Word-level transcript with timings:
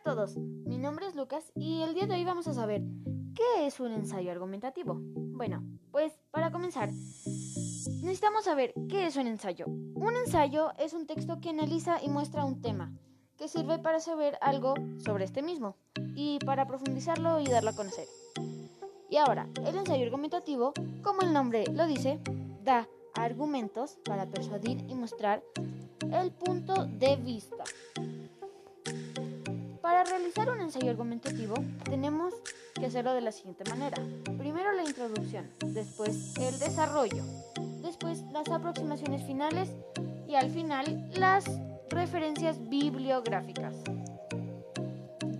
a 0.00 0.02
todos, 0.02 0.36
mi 0.38 0.78
nombre 0.78 1.06
es 1.06 1.14
Lucas 1.14 1.52
y 1.54 1.82
el 1.82 1.92
día 1.92 2.06
de 2.06 2.14
hoy 2.14 2.24
vamos 2.24 2.46
a 2.46 2.54
saber 2.54 2.80
qué 3.34 3.66
es 3.66 3.80
un 3.80 3.92
ensayo 3.92 4.30
argumentativo. 4.30 4.96
Bueno, 4.98 5.62
pues 5.90 6.18
para 6.30 6.50
comenzar, 6.50 6.88
necesitamos 6.88 8.44
saber 8.44 8.72
qué 8.88 9.06
es 9.06 9.16
un 9.16 9.26
ensayo. 9.26 9.66
Un 9.66 10.16
ensayo 10.16 10.72
es 10.78 10.94
un 10.94 11.06
texto 11.06 11.38
que 11.40 11.50
analiza 11.50 12.02
y 12.02 12.08
muestra 12.08 12.46
un 12.46 12.62
tema, 12.62 12.94
que 13.36 13.48
sirve 13.48 13.78
para 13.78 14.00
saber 14.00 14.38
algo 14.40 14.74
sobre 15.04 15.24
este 15.24 15.42
mismo 15.42 15.76
y 16.14 16.38
para 16.46 16.66
profundizarlo 16.66 17.40
y 17.40 17.46
darlo 17.46 17.70
a 17.70 17.76
conocer. 17.76 18.06
Y 19.10 19.18
ahora, 19.18 19.48
el 19.66 19.76
ensayo 19.76 20.04
argumentativo, 20.04 20.72
como 21.02 21.22
el 21.22 21.34
nombre 21.34 21.64
lo 21.66 21.86
dice, 21.86 22.20
da 22.62 22.88
argumentos 23.14 23.98
para 24.04 24.24
persuadir 24.24 24.78
y 24.88 24.94
mostrar 24.94 25.42
el 26.10 26.32
punto 26.32 26.86
de 26.86 27.16
vista. 27.16 27.64
Realizar 30.30 30.54
un 30.56 30.60
ensayo 30.60 30.90
argumentativo 30.90 31.54
tenemos 31.82 32.32
que 32.78 32.86
hacerlo 32.86 33.14
de 33.14 33.20
la 33.20 33.32
siguiente 33.32 33.68
manera. 33.68 34.00
Primero 34.38 34.70
la 34.70 34.84
introducción, 34.84 35.50
después 35.66 36.36
el 36.38 36.56
desarrollo, 36.60 37.24
después 37.82 38.22
las 38.30 38.46
aproximaciones 38.48 39.26
finales 39.26 39.70
y 40.28 40.36
al 40.36 40.48
final 40.50 41.10
las 41.14 41.46
referencias 41.88 42.60
bibliográficas. 42.68 43.74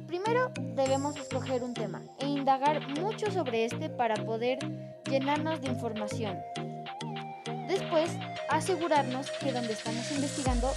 Primero 0.09 0.51
debemos 0.75 1.15
escoger 1.17 1.63
un 1.63 1.75
tema 1.75 2.03
e 2.19 2.27
indagar 2.27 2.89
mucho 2.99 3.31
sobre 3.31 3.67
este 3.67 3.91
para 3.91 4.17
poder 4.25 4.59
llenarnos 5.09 5.61
de 5.61 5.69
información. 5.69 6.37
Después, 7.69 8.11
asegurarnos 8.49 9.31
que 9.41 9.53
donde 9.53 9.73
estamos 9.73 10.11
investigando 10.11 10.69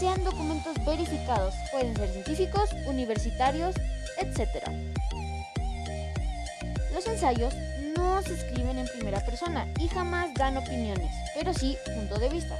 sean 0.00 0.24
documentos 0.24 0.82
verificados, 0.86 1.54
pueden 1.70 1.94
ser 1.94 2.08
científicos, 2.08 2.70
universitarios, 2.86 3.74
etc. 4.16 4.66
Los 6.94 7.06
ensayos 7.06 7.54
no 7.94 8.22
se 8.22 8.32
escriben 8.32 8.78
en 8.78 8.88
primera 8.88 9.20
persona 9.20 9.68
y 9.78 9.88
jamás 9.88 10.32
dan 10.32 10.56
opiniones, 10.56 11.12
pero 11.34 11.52
sí 11.52 11.76
punto 11.94 12.18
de 12.18 12.30
vista. 12.30 12.56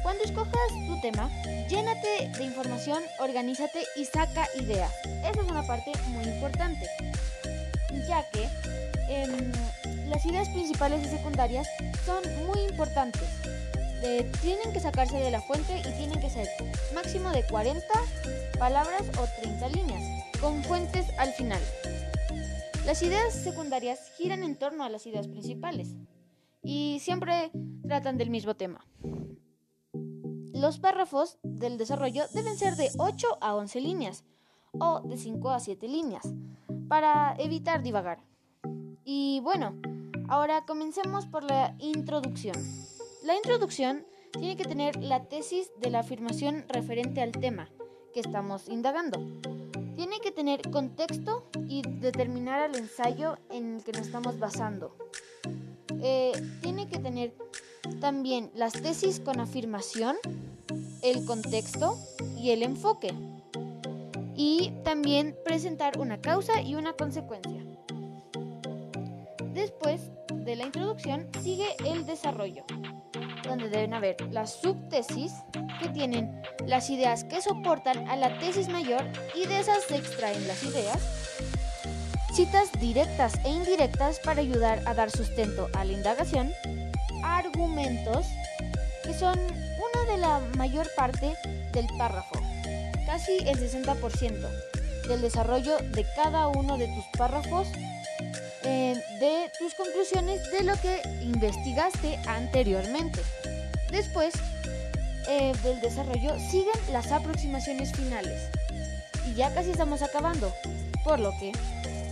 Cuando 0.00 0.22
escojas 0.22 0.68
tu 0.86 1.00
tema, 1.00 1.28
llénate 1.68 2.30
de 2.38 2.44
información, 2.44 3.02
organízate 3.18 3.82
y 3.96 4.04
saca 4.04 4.46
ideas. 4.56 4.92
Esa 5.04 5.42
es 5.42 5.50
una 5.50 5.66
parte 5.66 5.90
muy 6.10 6.26
importante, 6.26 6.88
ya 8.06 8.22
que 8.30 8.48
em, 9.08 9.52
las 10.08 10.24
ideas 10.24 10.48
principales 10.50 11.04
y 11.04 11.08
secundarias 11.08 11.66
son 12.06 12.22
muy 12.46 12.60
importantes. 12.70 13.28
Tienen 14.42 14.72
que 14.72 14.80
sacarse 14.80 15.18
de 15.18 15.30
la 15.30 15.40
fuente 15.40 15.78
y 15.80 15.96
tienen 15.96 16.20
que 16.20 16.30
ser 16.30 16.48
máximo 16.94 17.30
de 17.30 17.44
40 17.46 17.86
palabras 18.58 19.02
o 19.18 19.26
30 19.40 19.68
líneas, 19.68 20.02
con 20.40 20.62
fuentes 20.64 21.06
al 21.18 21.32
final. 21.32 21.60
Las 22.86 23.02
ideas 23.02 23.34
secundarias 23.34 24.00
giran 24.16 24.42
en 24.42 24.56
torno 24.56 24.84
a 24.84 24.88
las 24.88 25.06
ideas 25.06 25.28
principales 25.28 25.94
y 26.62 26.98
siempre 27.00 27.50
tratan 27.86 28.18
del 28.18 28.30
mismo 28.30 28.54
tema. 28.54 28.84
Los 30.54 30.78
párrafos 30.78 31.38
del 31.42 31.78
desarrollo 31.78 32.24
deben 32.34 32.56
ser 32.56 32.76
de 32.76 32.90
8 32.98 33.38
a 33.40 33.54
11 33.54 33.80
líneas 33.80 34.24
o 34.72 35.00
de 35.00 35.16
5 35.16 35.50
a 35.50 35.60
7 35.60 35.86
líneas 35.86 36.32
para 36.88 37.36
evitar 37.38 37.82
divagar. 37.82 38.18
Y 39.04 39.40
bueno, 39.40 39.80
ahora 40.28 40.64
comencemos 40.66 41.26
por 41.26 41.44
la 41.44 41.74
introducción. 41.78 42.56
La 43.28 43.36
introducción 43.36 44.06
tiene 44.32 44.56
que 44.56 44.64
tener 44.64 44.96
la 44.96 45.24
tesis 45.24 45.70
de 45.78 45.90
la 45.90 45.98
afirmación 45.98 46.64
referente 46.66 47.20
al 47.20 47.32
tema 47.32 47.68
que 48.14 48.20
estamos 48.20 48.70
indagando. 48.70 49.20
Tiene 49.96 50.18
que 50.20 50.30
tener 50.30 50.62
contexto 50.70 51.46
y 51.68 51.82
determinar 51.82 52.70
el 52.70 52.76
ensayo 52.78 53.36
en 53.50 53.74
el 53.74 53.84
que 53.84 53.92
nos 53.92 54.06
estamos 54.06 54.38
basando. 54.38 54.96
Eh, 56.00 56.32
tiene 56.62 56.88
que 56.88 57.00
tener 57.00 57.34
también 58.00 58.50
las 58.54 58.72
tesis 58.72 59.20
con 59.20 59.40
afirmación, 59.40 60.16
el 61.02 61.26
contexto 61.26 61.98
y 62.38 62.52
el 62.52 62.62
enfoque. 62.62 63.12
Y 64.36 64.72
también 64.84 65.36
presentar 65.44 65.98
una 65.98 66.18
causa 66.18 66.62
y 66.62 66.76
una 66.76 66.94
consecuencia. 66.94 67.62
Después 69.52 70.00
de 70.32 70.56
la 70.56 70.64
introducción 70.64 71.28
sigue 71.42 71.76
el 71.84 72.06
desarrollo, 72.06 72.64
donde 73.48 73.68
deben 73.68 73.94
haber 73.94 74.16
las 74.30 74.52
subtesis 74.52 75.32
que 75.80 75.88
tienen 75.88 76.40
las 76.66 76.90
ideas 76.90 77.24
que 77.24 77.40
soportan 77.40 78.08
a 78.08 78.16
la 78.16 78.38
tesis 78.38 78.68
mayor 78.68 79.04
y 79.34 79.46
de 79.46 79.58
esas 79.58 79.84
se 79.84 79.96
extraen 79.96 80.46
las 80.46 80.62
ideas, 80.62 80.98
citas 82.32 82.70
directas 82.78 83.34
e 83.44 83.50
indirectas 83.50 84.20
para 84.20 84.40
ayudar 84.40 84.82
a 84.86 84.94
dar 84.94 85.10
sustento 85.10 85.68
a 85.74 85.84
la 85.84 85.92
indagación, 85.92 86.52
argumentos 87.24 88.26
que 89.02 89.14
son 89.14 89.38
una 89.38 90.12
de 90.12 90.18
la 90.18 90.40
mayor 90.56 90.86
parte 90.94 91.34
del 91.72 91.86
párrafo, 91.98 92.38
casi 93.06 93.38
el 93.38 93.58
60% 93.58 95.08
del 95.08 95.22
desarrollo 95.22 95.78
de 95.78 96.04
cada 96.14 96.48
uno 96.48 96.76
de 96.76 96.86
tus 96.86 97.04
párrafos 97.16 97.68
eh, 98.70 99.02
de 99.18 99.50
tus 99.58 99.72
conclusiones 99.74 100.42
de 100.50 100.62
lo 100.62 100.74
que 100.82 101.00
investigaste 101.22 102.18
anteriormente. 102.26 103.18
Después 103.90 104.34
eh, 105.26 105.54
del 105.62 105.80
desarrollo 105.80 106.38
siguen 106.38 106.78
las 106.92 107.10
aproximaciones 107.10 107.92
finales. 107.92 108.50
Y 109.26 109.34
ya 109.36 109.54
casi 109.54 109.70
estamos 109.70 110.02
acabando, 110.02 110.52
por 111.02 111.18
lo 111.18 111.30
que 111.40 111.52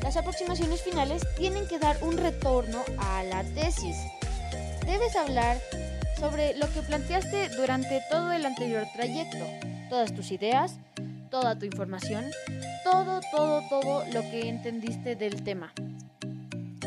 las 0.02 0.16
aproximaciones 0.16 0.80
finales 0.80 1.26
tienen 1.36 1.68
que 1.68 1.78
dar 1.78 2.02
un 2.02 2.16
retorno 2.16 2.82
a 2.96 3.22
la 3.24 3.44
tesis. 3.44 3.98
Debes 4.86 5.14
hablar 5.14 5.58
sobre 6.18 6.56
lo 6.56 6.72
que 6.72 6.80
planteaste 6.80 7.50
durante 7.50 8.00
todo 8.10 8.32
el 8.32 8.46
anterior 8.46 8.86
trayecto, 8.94 9.44
todas 9.90 10.14
tus 10.14 10.30
ideas, 10.30 10.76
toda 11.30 11.58
tu 11.58 11.66
información, 11.66 12.24
todo, 12.82 13.20
todo, 13.30 13.62
todo 13.68 14.06
lo 14.06 14.22
que 14.30 14.48
entendiste 14.48 15.16
del 15.16 15.44
tema. 15.44 15.74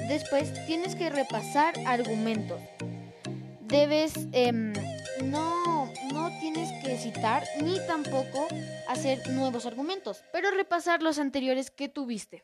Después 0.10 0.52
tienes 0.66 0.96
que 0.96 1.12
repasar 1.12 1.76
argumentos. 1.86 2.60
Debes, 3.62 4.14
em, 4.32 4.74
no, 5.24 5.86
no 6.12 6.30
tienes 6.40 6.72
que 6.84 6.98
citar 6.98 7.44
ni 7.62 7.78
tampoco 7.86 8.48
hacer 8.88 9.30
nuevos 9.30 9.68
argumentos, 9.68 10.24
pero 10.34 10.50
repasar 10.50 11.04
los 11.04 11.20
anteriores 11.20 11.70
que 11.70 11.90
tuviste. 11.90 12.44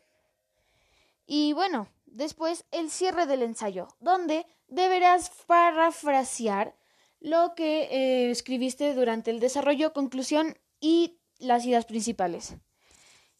Y 1.26 1.54
bueno, 1.54 1.88
después 2.06 2.64
el 2.70 2.88
cierre 2.88 3.26
del 3.26 3.42
ensayo, 3.42 3.88
donde 3.98 4.46
deberás 4.68 5.30
parafrasear 5.48 6.76
lo 7.18 7.56
que 7.56 7.88
eh, 7.90 8.30
escribiste 8.30 8.94
durante 8.94 9.32
el 9.32 9.40
desarrollo, 9.40 9.92
conclusión 9.92 10.56
y 10.78 11.18
las 11.40 11.64
ideas 11.66 11.84
principales. 11.84 12.54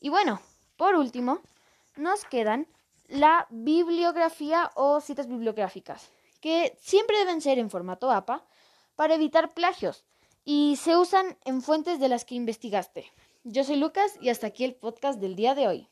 Y 0.01 0.09
bueno, 0.09 0.43
por 0.77 0.97
último, 0.97 1.43
nos 1.95 2.25
quedan 2.25 2.67
la 3.09 3.47
bibliografía 3.51 4.71
o 4.75 5.01
citas 5.01 5.29
bibliográficas, 5.29 6.11
que 6.41 6.77
siempre 6.81 7.19
deben 7.19 7.41
ser 7.41 7.59
en 7.59 7.71
formato 7.71 8.11
APA 8.11 8.45
para 8.95 9.15
evitar 9.15 9.55
plagios 9.55 10.05
y 10.45 10.77
se 10.77 10.97
usan 10.97 11.37
en 11.45 11.63
fuentes 11.63 12.01
de 12.01 12.09
las 12.09 12.25
que 12.25 12.35
investigaste. 12.35 13.11
Yo 13.45 13.65
soy 13.65 13.77
Lucas 13.77 14.17
y 14.21 14.29
hasta 14.29 14.47
aquí 14.49 14.65
el 14.65 14.75
podcast 14.75 15.21
del 15.21 15.37
día 15.37 15.55
de 15.55 15.69
hoy. 15.69 15.89